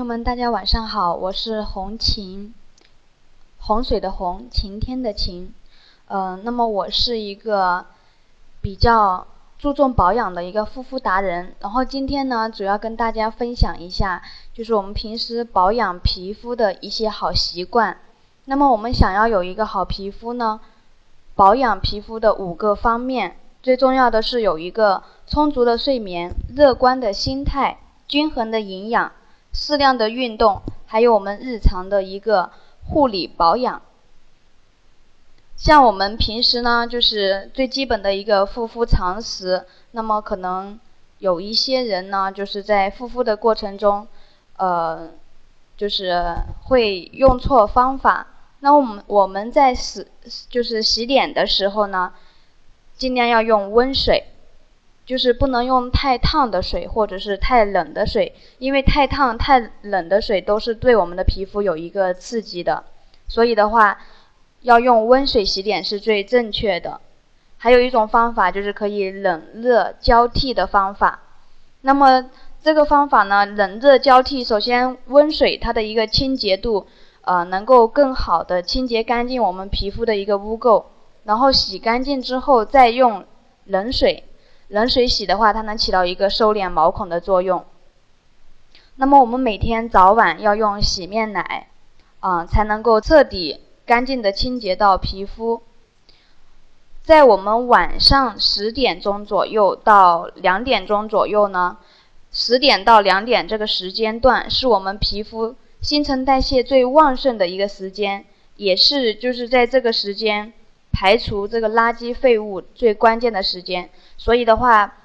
[0.00, 2.54] 朋友们，大家晚上好，我是红晴，
[3.58, 5.52] 洪水的洪，晴天的晴。
[6.08, 7.84] 嗯，那么我是一个
[8.62, 9.26] 比较
[9.58, 11.54] 注重保养的一个护肤达人。
[11.60, 14.22] 然后今天呢，主要跟大家分享一下，
[14.54, 17.98] 就是我们平时保养皮肤的一些好习惯。
[18.46, 20.60] 那么我们想要有一个好皮肤呢，
[21.34, 29.12] 保养皮肤的五个方面，最重要的是有一个充足的睡眠、乐观的心态、均衡的营养。
[29.52, 32.50] 适量的运动，还有我们日常的一个
[32.88, 33.82] 护理保养。
[35.56, 39.66] 像我们平时呢，就是最基本的一个护肤常识。
[39.90, 40.78] 那么可能
[41.18, 44.06] 有一些人呢，就是在护肤的过程中，
[44.56, 45.10] 呃，
[45.76, 48.26] 就是会用错方法。
[48.60, 50.06] 那我们我们在洗
[50.48, 52.12] 就是洗脸的时候呢，
[52.96, 54.24] 尽量要用温水。
[55.10, 62.84] 就是不能用太烫的水或者是太冷的水，因为太烫、太冷的水都是对我们的皮肤有一个刺激的，
[63.26, 63.98] 所以的话，
[64.60, 67.00] 要用温水洗脸是最正确的。
[67.58, 71.18] 还有一种方法就是可以冷热交替的方法。
[71.80, 72.30] 那么
[72.62, 76.86] 这个方法呢，冷热交替，首先温水它的一个清洁度，
[77.22, 80.84] 呃，能够更好的清洁干净我们皮肤的一个污垢，
[81.24, 83.24] 然后洗干净之后再用
[83.64, 84.22] 冷水。
[84.70, 87.64] 冷水洗的话，它能起到一个收敛毛孔的作用。
[88.96, 91.66] 那么我们每天早晚要用洗面奶，
[92.20, 95.62] 啊，才能够彻底干净的清洁到皮肤。
[97.02, 101.78] 在我们晚上十点钟左右到两点钟左右呢，
[102.30, 108.24] 十点到两点这个时间段是我们皮肤新陈代谢最旺盛的一个时间，
[108.56, 110.52] 也是就是在这个时间。
[110.92, 114.96] 排除这个垃圾废物最关键的时间，所以的话，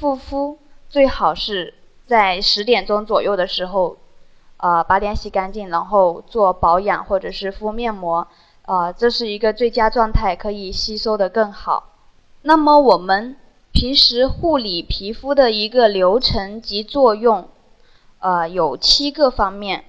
[0.00, 1.74] 护肤最好是
[2.06, 3.98] 在十点钟左右的时候，
[4.56, 8.26] 呃，把脸洗干净，然后做保养或者是敷面膜，
[8.66, 11.90] 呃，这是一个最佳状态，可以吸收的更好。
[12.42, 13.36] 那么我们
[13.72, 17.48] 平时护理皮肤的一个流程及作用，
[18.18, 19.84] 呃，有七个方面，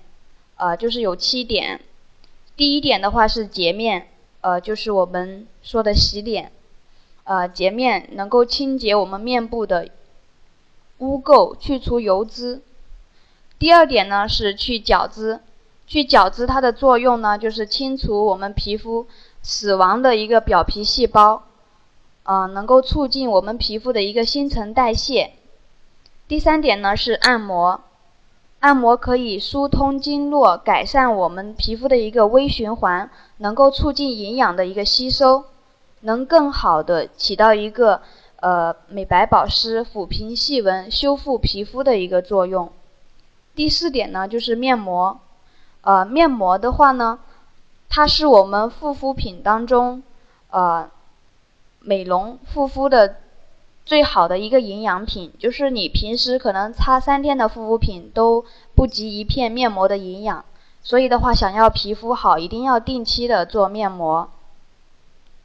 [0.58, 1.82] 呃，就是有七点。
[2.56, 4.10] 第一点的话是洁面。
[4.46, 6.52] 呃，就是我们说的洗脸，
[7.24, 9.90] 呃，洁面能够清洁我们面部的
[11.00, 12.62] 污垢，去除油脂。
[13.58, 15.40] 第二点呢是去角质，
[15.88, 19.08] 去角质它的作用呢就是清除我们皮肤
[19.42, 21.42] 死亡的一个表皮细胞，
[22.26, 25.32] 呃，能够促进我们皮肤的一个新陈代谢。
[26.28, 27.82] 第三点呢是按摩。
[28.60, 35.46] 按摩可以疏通经络，改善我们皮肤的一个微循环，能够促进营养的一个吸收，
[36.02, 38.02] 能更好的起到一个
[38.38, 42.72] 呃美白保湿、抚平细纹、修复皮肤的一个作用。
[43.56, 45.20] 第四点呢，就是面膜。
[45.82, 47.20] 呃，面膜的话呢，
[47.90, 50.04] 它是我们护肤品当中
[50.50, 50.90] 呃
[51.80, 53.18] 美容护肤的。
[53.88, 58.44] 最好的一个营养品，就是你平时可能擦三天的护肤品都
[58.76, 60.44] 不及一片面膜的营养。
[60.86, 64.30] 所以的话，想要皮肤好，一定要定期的做面膜。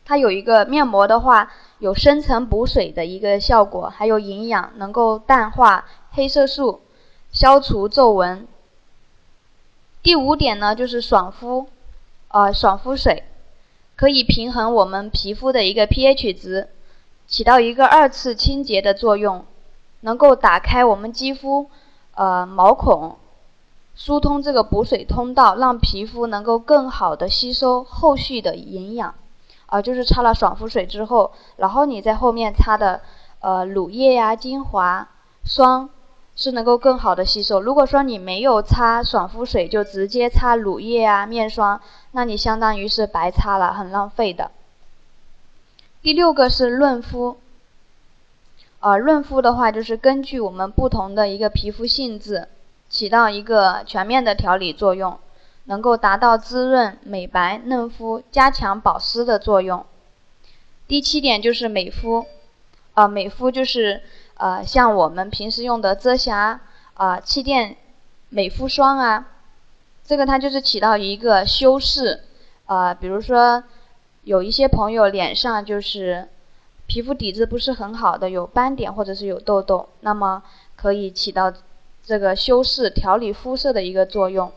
[0.05, 6.83] 它有一个面膜的话，有深层补水的一个效果，还有营养，能够淡化黑色素，
[7.33, 8.47] 消除皱纹。
[10.03, 11.69] 第五点呢，就是爽肤，
[12.29, 13.25] 呃，爽肤水
[13.97, 16.69] 可以平衡我们皮肤的一个 pH 值。
[17.27, 19.47] 起到一个二次清洁的作用，
[20.01, 21.71] 能够打开我们肌肤
[22.15, 23.17] 呃毛孔，
[24.03, 29.15] 疏通这个补水通道，让皮肤能够更好的吸收后续的营养。
[29.67, 33.03] 啊，就是擦了爽肤水之后，然后你在后面擦的
[33.41, 35.07] 呃乳液呀、精华
[35.45, 35.91] 霜
[36.35, 37.61] 是能够更好的吸收。
[37.61, 41.79] 如果说你没有擦爽肤水，就直接擦乳液啊、面霜，
[42.13, 44.51] 那你相当于是白擦了，很浪费的。
[46.01, 47.37] 第六个是润肤，
[48.81, 52.49] 呃，润肤的话就是根据我们不同的一个皮肤性质，
[52.91, 55.19] 起到一个全面的调理作用，
[55.65, 59.87] 能够达到滋润、美白、嫩肤、加强保湿的作用。
[60.87, 62.27] 第七点就是美肤，
[62.93, 64.03] 呃，美肤就是
[64.35, 66.61] 呃像我们平时用的遮瑕
[66.93, 67.77] 啊、气垫
[68.29, 69.29] 美肤霜啊，
[70.05, 72.25] 这个它就是起到一个修饰，
[72.67, 73.63] 呃，比如说。
[74.23, 76.29] 有一些朋友脸上就是
[76.87, 80.43] 皮肤底子不是很好的，有斑点或者是有痘痘，那么
[80.77, 81.51] 可以起到
[82.11, 84.51] 这个修饰、调理肤色的一个作用。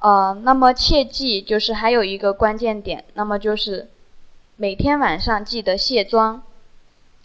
[0.00, 3.88] 呃，那么切记就是还有一个关键点，那么就是
[4.56, 6.42] 每天晚上记得卸妆，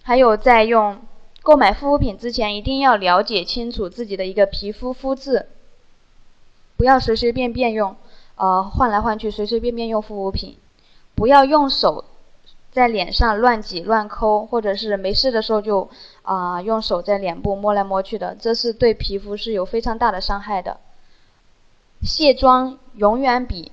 [0.03, 1.01] 还有在用
[1.41, 5.47] 购买护肤品之前一定要了解清楚自己的一个皮肤肤质，
[6.77, 7.95] 不要随随便便用，
[8.35, 10.55] 呃，换来换去，随随便便用护肤品，
[11.15, 12.05] 不要用手
[12.71, 15.89] 在脸上乱挤乱抠，或者是没事的时候就
[16.21, 20.77] 啊用手在脸部摸来摸去的，这是对皮肤是有非常大的伤害的。
[22.01, 23.71] 卸妆永远比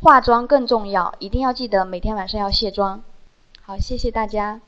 [0.00, 3.02] 化妆更重要，一定要记得每天晚上要卸妆。
[3.60, 4.60] 好，谢谢大家。